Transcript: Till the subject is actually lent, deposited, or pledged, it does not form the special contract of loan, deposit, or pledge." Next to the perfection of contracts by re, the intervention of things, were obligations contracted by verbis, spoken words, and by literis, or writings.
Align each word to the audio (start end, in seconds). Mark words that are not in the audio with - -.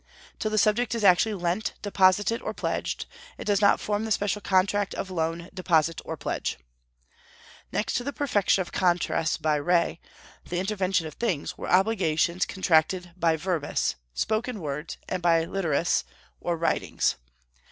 Till 0.39 0.49
the 0.49 0.57
subject 0.57 0.95
is 0.95 1.03
actually 1.03 1.35
lent, 1.35 1.75
deposited, 1.83 2.41
or 2.41 2.55
pledged, 2.55 3.05
it 3.37 3.45
does 3.45 3.61
not 3.61 3.79
form 3.79 4.03
the 4.03 4.11
special 4.11 4.41
contract 4.41 4.95
of 4.95 5.11
loan, 5.11 5.47
deposit, 5.53 6.01
or 6.03 6.17
pledge." 6.17 6.57
Next 7.71 7.93
to 7.97 8.03
the 8.03 8.11
perfection 8.11 8.63
of 8.63 8.71
contracts 8.71 9.37
by 9.37 9.57
re, 9.57 9.99
the 10.49 10.57
intervention 10.57 11.05
of 11.05 11.13
things, 11.13 11.55
were 11.55 11.69
obligations 11.69 12.47
contracted 12.47 13.11
by 13.15 13.37
verbis, 13.37 13.93
spoken 14.15 14.59
words, 14.59 14.97
and 15.07 15.21
by 15.21 15.45
literis, 15.45 16.03
or 16.39 16.57
writings. 16.57 17.17